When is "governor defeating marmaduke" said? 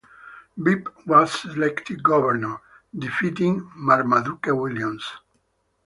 2.01-4.47